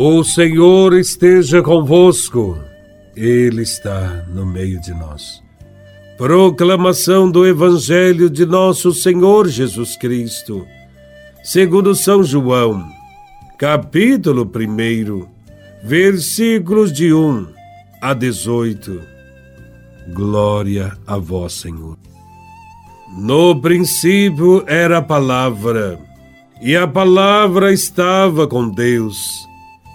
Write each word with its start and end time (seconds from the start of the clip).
O 0.00 0.22
Senhor 0.22 0.94
esteja 0.94 1.60
convosco, 1.60 2.56
Ele 3.16 3.62
está 3.62 4.24
no 4.28 4.46
meio 4.46 4.80
de 4.80 4.94
nós. 4.94 5.42
Proclamação 6.16 7.28
do 7.28 7.44
Evangelho 7.44 8.30
de 8.30 8.46
Nosso 8.46 8.94
Senhor 8.94 9.48
Jesus 9.48 9.96
Cristo, 9.96 10.64
segundo 11.42 11.96
São 11.96 12.22
João, 12.22 12.88
capítulo 13.58 14.48
1, 14.48 15.26
versículos 15.82 16.92
de 16.92 17.12
1 17.12 17.48
a 18.00 18.14
18. 18.14 19.02
Glória 20.14 20.96
a 21.08 21.18
Vós, 21.18 21.54
Senhor. 21.54 21.98
No 23.18 23.60
princípio 23.60 24.62
era 24.68 24.98
a 24.98 25.02
palavra, 25.02 25.98
e 26.62 26.76
a 26.76 26.86
palavra 26.86 27.72
estava 27.72 28.46
com 28.46 28.68
Deus 28.68 29.48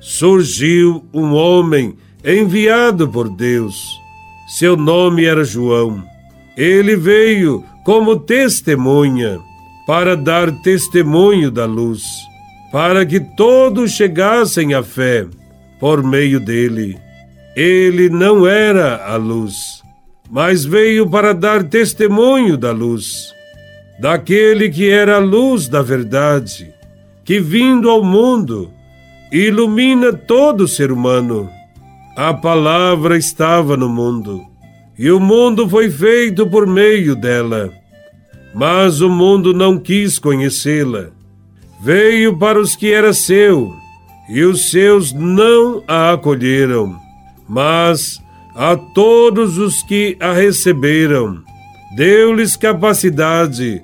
surgiu 0.00 1.04
um 1.12 1.34
homem 1.34 1.94
enviado 2.24 3.08
por 3.08 3.28
Deus. 3.28 3.76
Seu 4.58 4.76
nome 4.76 5.24
era 5.24 5.44
João. 5.44 6.02
Ele 6.56 6.96
veio 6.96 7.64
como 7.84 8.18
testemunha 8.18 9.38
para 9.86 10.16
dar 10.16 10.50
testemunho 10.62 11.50
da 11.50 11.66
luz, 11.66 12.02
para 12.72 13.04
que 13.04 13.20
todos 13.20 13.92
chegassem 13.92 14.74
à 14.74 14.82
fé 14.82 15.26
por 15.78 16.02
meio 16.02 16.40
dele. 16.40 16.98
Ele 17.56 18.08
não 18.08 18.46
era 18.46 19.04
a 19.06 19.16
luz, 19.16 19.82
mas 20.30 20.64
veio 20.64 21.08
para 21.08 21.34
dar 21.34 21.64
testemunho 21.64 22.56
da 22.56 22.70
luz, 22.70 23.32
daquele 23.98 24.70
que 24.70 24.88
era 24.88 25.16
a 25.16 25.18
luz 25.18 25.66
da 25.68 25.82
verdade, 25.82 26.72
que 27.24 27.40
vindo 27.40 27.90
ao 27.90 28.04
mundo 28.04 28.70
ilumina 29.32 30.12
todo 30.12 30.66
ser 30.66 30.90
humano. 30.90 31.48
A 32.16 32.34
palavra 32.34 33.16
estava 33.16 33.76
no 33.76 33.88
mundo, 33.88 34.40
e 34.98 35.10
o 35.10 35.20
mundo 35.20 35.68
foi 35.68 35.90
feito 35.90 36.46
por 36.46 36.66
meio 36.66 37.14
dela. 37.14 37.72
Mas 38.54 39.00
o 39.00 39.08
mundo 39.08 39.54
não 39.54 39.78
quis 39.78 40.18
conhecê-la. 40.18 41.10
Veio 41.82 42.36
para 42.36 42.60
os 42.60 42.74
que 42.74 42.92
era 42.92 43.12
seu, 43.12 43.72
e 44.28 44.42
os 44.42 44.70
seus 44.70 45.12
não 45.12 45.82
a 45.86 46.12
acolheram. 46.12 46.96
Mas 47.48 48.20
a 48.54 48.76
todos 48.76 49.56
os 49.58 49.82
que 49.82 50.16
a 50.20 50.32
receberam, 50.32 51.42
deu-lhes 51.96 52.56
capacidade 52.56 53.82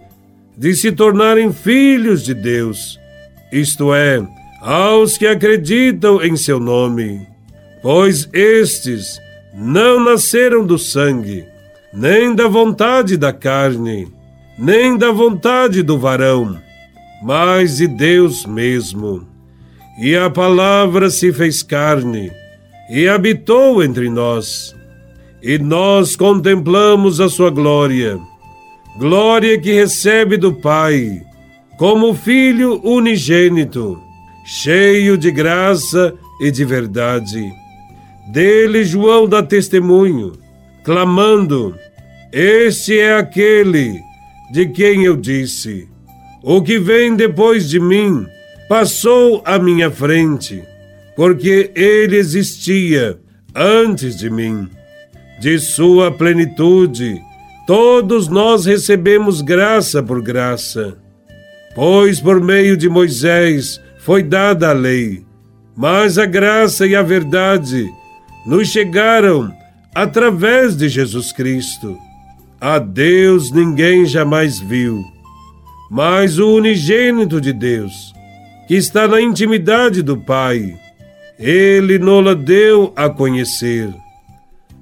de 0.57 0.75
se 0.75 0.91
tornarem 0.91 1.53
filhos 1.53 2.25
de 2.25 2.35
Deus, 2.35 2.99
isto 3.53 3.95
é, 3.95 4.27
aos 4.67 5.17
que 5.17 5.29
acreditam 5.29 6.21
em 6.21 6.37
seu 6.37 6.59
nome, 6.59 7.25
pois 7.81 8.29
estes 8.33 9.21
não 9.55 10.03
nasceram 10.03 10.67
do 10.67 10.77
sangue, 10.77 11.45
nem 11.95 12.35
da 12.35 12.49
vontade 12.49 13.17
da 13.17 13.33
carne, 13.33 14.09
nem 14.59 14.99
da 14.99 15.13
vontade 15.13 15.85
do 15.85 15.97
varão, 15.97 16.61
mas 17.23 17.77
de 17.77 17.87
Deus 17.87 18.45
mesmo. 18.45 19.25
E 20.01 20.17
a 20.17 20.29
palavra 20.29 21.11
se 21.11 21.33
fez 21.33 21.63
carne 21.63 22.33
e 22.91 23.07
habitou 23.07 23.85
entre 23.85 24.11
nós, 24.11 24.75
e 25.41 25.59
nós 25.59 26.17
contemplamos 26.17 27.21
a 27.21 27.29
sua 27.29 27.51
glória, 27.51 28.19
glória 28.99 29.61
que 29.61 29.73
recebe 29.73 30.37
do 30.37 30.53
Pai, 30.53 31.23
como 31.79 32.15
Filho 32.15 32.81
unigênito 32.83 34.05
cheio 34.47 35.19
de 35.19 35.33
graça 35.33 36.15
e 36.41 36.53
de 36.53 36.65
verdade. 36.65 37.53
Dele 38.29 38.85
João 38.85 39.29
dá 39.29 39.43
testemunho, 39.43 40.35
clamando: 40.85 41.75
Este 42.33 42.99
é 42.99 43.17
aquele 43.17 44.01
de 44.53 44.67
quem 44.67 45.05
eu 45.05 45.17
disse: 45.17 45.89
O 46.45 46.63
que 46.63 46.79
vem 46.79 47.17
depois 47.17 47.69
de 47.69 47.81
mim 47.81 48.25
passou 48.69 49.43
à 49.45 49.59
minha 49.59 49.91
frente, 49.91 50.63
porque 51.17 51.73
ele 51.75 52.17
existia 52.17 53.19
antes 53.55 54.17
de 54.17 54.31
mim. 54.31 54.69
De 55.39 55.59
sua 55.59 56.11
plenitude, 56.11 57.21
todos 57.67 58.27
nós 58.27 58.65
recebemos 58.65 59.43
graça 59.43 60.03
por 60.03 60.23
graça. 60.23 60.97
Pois 61.75 62.19
por 62.21 62.41
meio 62.41 62.75
de 62.75 62.89
Moisés 62.89 63.79
foi 64.07 64.23
dada 64.23 64.71
a 64.71 64.73
lei, 64.73 65.27
mas 65.77 66.17
a 66.17 66.25
graça 66.25 66.87
e 66.87 66.95
a 66.95 67.03
verdade 67.03 67.93
nos 68.47 68.69
chegaram 68.69 69.53
através 69.93 70.77
de 70.77 70.89
Jesus 70.89 71.33
Cristo. 71.33 71.99
A 72.61 72.79
Deus 72.79 73.51
ninguém 73.51 74.07
jamais 74.07 74.61
viu, 74.61 75.03
mas 75.91 76.39
o 76.39 76.55
unigênito 76.55 77.41
de 77.41 77.53
Deus, 77.53 78.15
que 78.69 78.77
está 78.77 79.09
na 79.09 79.21
intimidade 79.21 80.03
do 80.03 80.17
Pai, 80.17 80.79
ele 81.37 81.99
nola 81.99 82.37
deu 82.37 82.93
a 82.95 83.11
conhecer. 83.11 83.93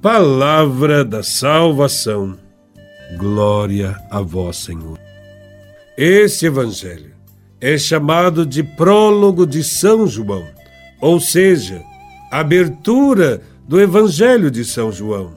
Palavra 0.02 1.02
da 1.02 1.22
salvação. 1.22 2.36
Glória 3.16 3.96
a 4.10 4.20
vós, 4.20 4.58
Senhor. 4.58 4.98
Esse 5.96 6.44
evangelho 6.44 7.13
é 7.66 7.78
chamado 7.78 8.44
de 8.44 8.62
prólogo 8.62 9.47
de 9.47 9.64
São 9.64 10.06
João, 10.06 10.44
ou 11.00 11.19
seja, 11.19 11.82
abertura 12.30 13.41
do 13.66 13.80
Evangelho 13.80 14.50
de 14.50 14.66
São 14.66 14.92
João. 14.92 15.34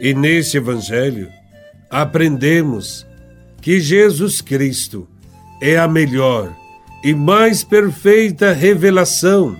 E 0.00 0.12
nesse 0.12 0.56
Evangelho 0.56 1.30
aprendemos 1.88 3.06
que 3.60 3.78
Jesus 3.78 4.40
Cristo 4.40 5.06
é 5.60 5.78
a 5.78 5.86
melhor 5.86 6.52
e 7.04 7.14
mais 7.14 7.62
perfeita 7.62 8.52
revelação 8.52 9.56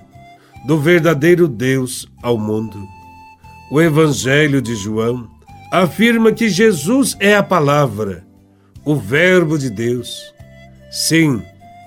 do 0.67 0.81
verdadeiro 0.81 1.47
Deus 1.47 2.09
ao 2.21 2.37
mundo. 2.37 2.85
O 3.71 3.81
Evangelho 3.81 4.61
de 4.61 4.75
João 4.75 5.31
afirma 5.71 6.33
que 6.33 6.49
Jesus 6.49 7.17
é 7.21 7.37
a 7.37 7.45
palavra, 7.45 8.27
o 8.85 8.97
Verbo 8.97 9.57
de 9.57 9.71
Deus. 9.71 10.35
Sim, 10.91 11.41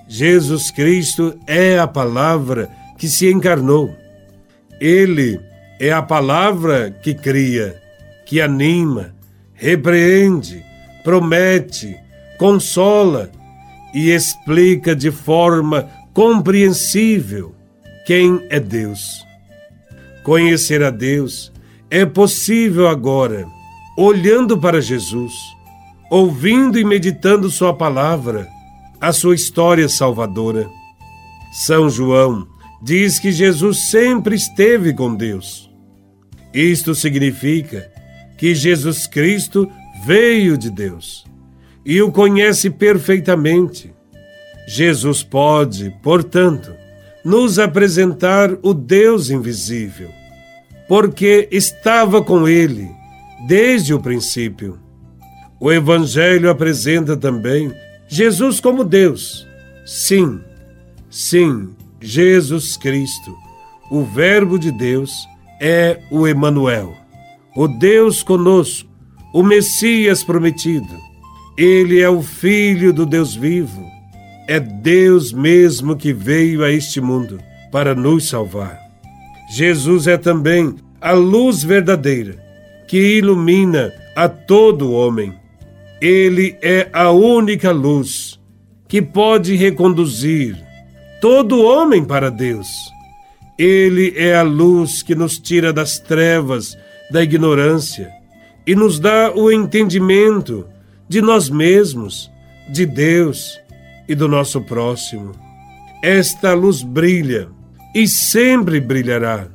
Jesus 0.08 0.70
Cristo 0.70 1.38
é 1.46 1.78
a 1.78 1.86
palavra 1.86 2.70
que 2.96 3.08
se 3.08 3.30
encarnou. 3.30 3.94
Ele 4.80 5.40
é 5.80 5.92
a 5.92 6.02
palavra 6.02 6.90
que 7.02 7.12
cria, 7.12 7.80
que 8.24 8.40
anima, 8.40 9.14
repreende, 9.54 10.64
promete, 11.02 11.96
consola 12.38 13.30
e 13.92 14.10
explica 14.10 14.94
de 14.94 15.10
forma 15.10 15.88
compreensível 16.12 17.54
quem 18.06 18.46
é 18.48 18.60
Deus. 18.60 19.24
Conhecer 20.22 20.82
a 20.82 20.90
Deus 20.90 21.52
é 21.90 22.04
possível 22.04 22.88
agora, 22.88 23.46
olhando 23.96 24.58
para 24.58 24.80
Jesus, 24.80 25.32
ouvindo 26.10 26.78
e 26.78 26.84
meditando 26.84 27.50
Sua 27.50 27.74
palavra 27.74 28.55
a 29.00 29.12
sua 29.12 29.34
história 29.34 29.88
salvadora. 29.88 30.68
São 31.52 31.88
João 31.88 32.46
diz 32.82 33.18
que 33.18 33.32
Jesus 33.32 33.90
sempre 33.90 34.36
esteve 34.36 34.92
com 34.92 35.14
Deus. 35.14 35.70
Isto 36.52 36.94
significa 36.94 37.90
que 38.38 38.54
Jesus 38.54 39.06
Cristo 39.06 39.70
veio 40.04 40.56
de 40.56 40.70
Deus 40.70 41.24
e 41.84 42.02
o 42.02 42.10
conhece 42.10 42.70
perfeitamente. 42.70 43.94
Jesus 44.66 45.22
pode, 45.22 45.94
portanto, 46.02 46.72
nos 47.24 47.58
apresentar 47.58 48.50
o 48.62 48.74
Deus 48.74 49.30
invisível, 49.30 50.10
porque 50.88 51.48
estava 51.50 52.22
com 52.22 52.48
ele 52.48 52.90
desde 53.46 53.94
o 53.94 54.00
princípio. 54.00 54.78
O 55.60 55.72
Evangelho 55.72 56.50
apresenta 56.50 57.16
também 57.16 57.72
Jesus 58.08 58.60
como 58.60 58.84
Deus. 58.84 59.46
Sim, 59.84 60.40
sim, 61.10 61.74
Jesus 62.00 62.76
Cristo, 62.76 63.36
o 63.90 64.04
Verbo 64.04 64.58
de 64.58 64.70
Deus, 64.70 65.12
é 65.60 66.00
o 66.10 66.26
Emanuel, 66.26 66.94
o 67.56 67.66
Deus 67.66 68.22
conosco, 68.22 68.88
o 69.32 69.42
Messias 69.42 70.22
prometido. 70.22 71.06
Ele 71.56 72.00
é 72.00 72.08
o 72.08 72.22
Filho 72.22 72.92
do 72.92 73.06
Deus 73.06 73.34
vivo. 73.34 73.84
É 74.46 74.60
Deus 74.60 75.32
mesmo 75.32 75.96
que 75.96 76.12
veio 76.12 76.62
a 76.62 76.70
este 76.70 77.00
mundo 77.00 77.40
para 77.72 77.94
nos 77.94 78.28
salvar. 78.28 78.78
Jesus 79.50 80.06
é 80.06 80.16
também 80.16 80.74
a 81.00 81.12
luz 81.12 81.62
verdadeira 81.64 82.36
que 82.86 83.18
ilumina 83.18 83.92
a 84.14 84.28
todo 84.28 84.92
homem. 84.92 85.34
Ele 86.00 86.56
é 86.62 86.88
a 86.92 87.10
única 87.10 87.70
luz 87.72 88.38
que 88.88 89.00
pode 89.00 89.56
reconduzir 89.56 90.56
todo 91.20 91.64
homem 91.64 92.04
para 92.04 92.30
Deus. 92.30 92.68
Ele 93.58 94.12
é 94.16 94.34
a 94.34 94.42
luz 94.42 95.02
que 95.02 95.14
nos 95.14 95.38
tira 95.38 95.72
das 95.72 95.98
trevas, 95.98 96.76
da 97.10 97.22
ignorância 97.22 98.10
e 98.66 98.74
nos 98.74 98.98
dá 98.98 99.32
o 99.34 99.50
entendimento 99.50 100.66
de 101.08 101.22
nós 101.22 101.48
mesmos, 101.48 102.30
de 102.68 102.84
Deus 102.84 103.58
e 104.08 104.14
do 104.14 104.28
nosso 104.28 104.60
próximo. 104.60 105.32
Esta 106.02 106.52
luz 106.52 106.82
brilha 106.82 107.48
e 107.94 108.06
sempre 108.06 108.80
brilhará. 108.80 109.46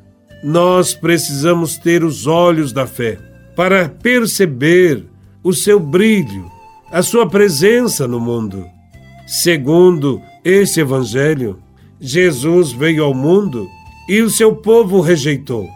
Nós 0.44 0.94
precisamos 0.96 1.78
ter 1.78 2.04
os 2.04 2.26
olhos 2.26 2.74
da 2.74 2.88
fé 2.88 3.20
para 3.56 3.88
perceber 3.88 5.06
o 5.44 5.54
seu 5.54 5.80
brilho, 5.80 6.52
a 6.92 7.02
sua 7.02 7.28
presença 7.28 8.08
no 8.08 8.20
mundo. 8.20 8.70
Segundo 9.26 10.22
este 10.44 10.82
Evangelho, 10.82 11.62
Jesus 12.00 12.72
veio 12.72 13.04
ao 13.04 13.14
mundo 13.14 13.68
e 14.08 14.22
o 14.22 14.30
seu 14.30 14.56
povo 14.56 15.02
rejeitou. 15.02 15.68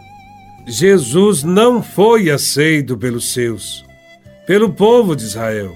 Jesus 0.66 1.42
não 1.42 1.82
foi 1.82 2.30
aceito 2.30 2.96
pelos 2.96 3.32
seus, 3.32 3.84
pelo 4.46 4.72
povo 4.72 5.14
de 5.14 5.22
Israel. 5.22 5.74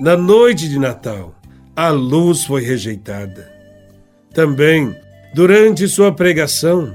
Na 0.00 0.16
noite 0.16 0.68
de 0.68 0.78
Natal, 0.78 1.34
a 1.76 1.90
luz 1.90 2.44
foi 2.44 2.62
rejeitada. 2.62 3.52
Também, 4.32 4.94
durante 5.34 5.86
sua 5.88 6.12
pregação, 6.12 6.94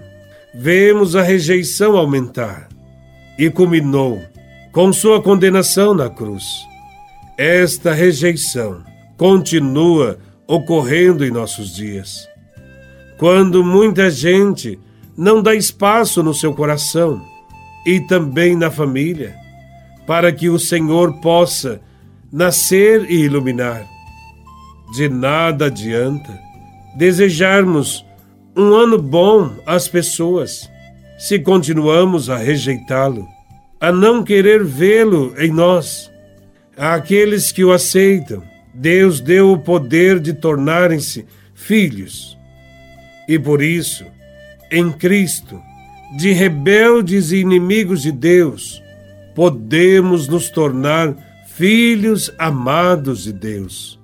vemos 0.53 1.15
a 1.15 1.21
rejeição 1.21 1.97
aumentar 1.97 2.67
e 3.37 3.49
culminou 3.49 4.21
com 4.71 4.93
sua 4.93 5.21
condenação 5.21 5.93
na 5.93 6.09
cruz. 6.09 6.43
Esta 7.37 7.93
rejeição 7.93 8.83
continua 9.17 10.19
ocorrendo 10.47 11.25
em 11.25 11.31
nossos 11.31 11.75
dias. 11.75 12.27
Quando 13.17 13.63
muita 13.63 14.09
gente 14.09 14.79
não 15.17 15.41
dá 15.41 15.53
espaço 15.53 16.23
no 16.23 16.33
seu 16.33 16.53
coração 16.53 17.21
e 17.85 17.99
também 17.99 18.55
na 18.55 18.71
família, 18.71 19.35
para 20.07 20.31
que 20.31 20.49
o 20.49 20.57
Senhor 20.57 21.19
possa 21.21 21.81
nascer 22.31 23.09
e 23.09 23.25
iluminar. 23.25 23.85
De 24.93 25.07
nada 25.07 25.65
adianta 25.65 26.49
desejarmos 26.95 28.05
um 28.55 28.73
ano 28.73 28.97
bom 28.97 29.51
às 29.65 29.87
pessoas 29.87 30.69
se 31.17 31.37
continuamos 31.39 32.29
a 32.29 32.37
rejeitá-lo, 32.37 33.27
a 33.79 33.91
não 33.91 34.23
querer 34.23 34.63
vê-lo 34.63 35.33
em 35.37 35.51
nós. 35.51 36.11
Àqueles 36.75 37.51
que 37.51 37.63
o 37.63 37.71
aceitam, 37.71 38.43
Deus 38.73 39.19
deu 39.19 39.51
o 39.51 39.59
poder 39.59 40.19
de 40.19 40.33
tornarem-se 40.33 41.25
filhos. 41.53 42.37
E 43.27 43.37
por 43.37 43.61
isso, 43.61 44.05
em 44.71 44.91
Cristo, 44.91 45.61
de 46.17 46.31
rebeldes 46.31 47.31
e 47.31 47.37
inimigos 47.37 48.01
de 48.01 48.11
Deus, 48.11 48.81
podemos 49.35 50.27
nos 50.27 50.49
tornar 50.49 51.15
filhos 51.55 52.31
amados 52.37 53.23
de 53.23 53.33
Deus. 53.33 53.99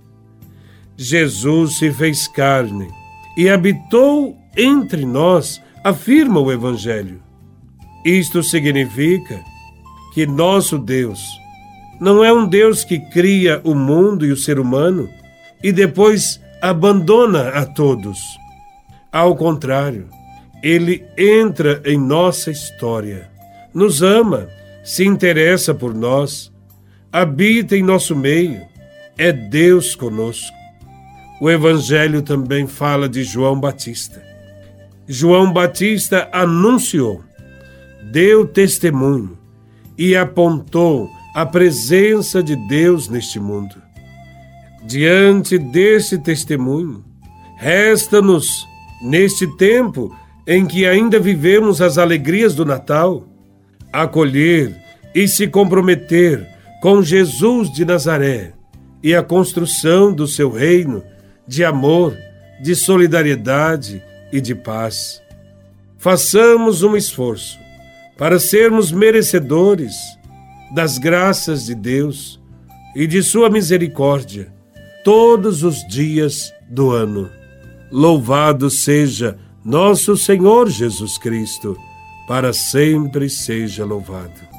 Jesus 0.98 1.78
se 1.78 1.92
fez 1.92 2.28
carne 2.28 2.88
e 3.38 3.50
habitou 3.50 4.38
entre 4.56 5.06
nós, 5.06 5.62
afirma 5.84 6.40
o 6.40 6.52
Evangelho. 6.52 7.22
Isto 8.06 8.44
significa 8.44 9.44
que 10.16 10.26
nosso 10.26 10.80
Deus 10.80 11.20
não 12.00 12.24
é 12.24 12.32
um 12.32 12.48
Deus 12.48 12.86
que 12.86 12.98
cria 12.98 13.60
o 13.66 13.76
mundo 13.76 14.26
e 14.26 14.32
o 14.32 14.38
ser 14.38 14.58
humano 14.58 15.10
e 15.62 15.74
depois 15.74 16.42
abandona 16.62 17.50
a 17.50 17.66
todos. 17.66 18.18
Ao 19.12 19.36
contrário, 19.36 20.08
ele 20.64 21.06
entra 21.18 21.82
em 21.86 21.98
nossa 21.98 22.50
história, 22.50 23.30
nos 23.74 24.02
ama, 24.02 24.48
se 24.86 25.06
interessa 25.06 25.74
por 25.74 25.94
nós, 25.94 26.50
habita 27.12 27.76
em 27.76 27.84
nosso 27.84 28.16
meio, 28.16 28.62
é 29.18 29.34
Deus 29.34 29.96
conosco. 29.96 30.56
O 31.42 31.52
Evangelho 31.52 32.22
também 32.22 32.68
fala 32.68 33.10
de 33.10 33.22
João 33.22 33.60
Batista. 33.60 34.24
João 35.06 35.52
Batista 35.52 36.30
anunciou, 36.32 37.22
deu 38.14 38.48
testemunho 38.48 39.45
e 39.98 40.16
apontou 40.16 41.10
a 41.34 41.46
presença 41.46 42.42
de 42.42 42.56
Deus 42.56 43.10
neste 43.10 43.40
mundo. 43.40 43.76
Diante 44.84 45.58
desse 45.58 46.18
testemunho, 46.18 47.04
resta-nos, 47.58 48.66
neste 49.02 49.48
tempo, 49.58 50.16
em 50.48 50.66
que 50.66 50.86
ainda 50.86 51.20
vivemos 51.20 51.82
as 51.82 51.98
alegrias 51.98 52.54
do 52.54 52.64
Natal, 52.64 53.28
acolher 53.92 54.76
e 55.14 55.28
se 55.28 55.48
comprometer 55.48 56.48
com 56.82 57.02
Jesus 57.02 57.72
de 57.72 57.84
Nazaré 57.84 58.54
e 59.02 59.16
a 59.16 59.24
construção 59.24 60.14
do 60.14 60.28
seu 60.28 60.52
reino 60.52 61.04
de 61.48 61.64
amor, 61.64 62.16
de 62.62 62.76
solidariedade 62.76 64.04
e 64.32 64.40
de 64.40 64.54
paz. 64.54 65.22
Façamos 65.98 66.84
um 66.84 66.96
esforço 66.96 67.65
para 68.18 68.40
sermos 68.40 68.92
merecedores 68.92 69.96
das 70.74 70.98
graças 70.98 71.66
de 71.66 71.76
Deus 71.76 72.40
e 72.96 73.06
de 73.06 73.22
Sua 73.22 73.50
misericórdia 73.50 74.54
todos 75.04 75.64
os 75.64 75.86
dias 75.88 76.52
do 76.70 76.92
ano. 76.92 77.30
Louvado 77.92 78.70
seja 78.70 79.38
nosso 79.64 80.18
Senhor 80.18 80.70
Jesus 80.70 81.18
Cristo, 81.18 81.78
para 82.28 82.54
sempre 82.54 83.30
seja 83.30 83.86
louvado. 83.86 84.55